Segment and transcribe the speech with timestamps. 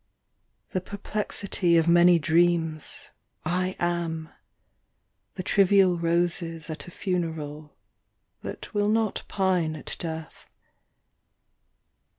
[0.71, 3.09] The perplexity of many dreams,
[3.45, 4.29] I am,
[5.35, 7.77] The trivial roses at a funeral
[8.41, 10.49] That will not pine at death.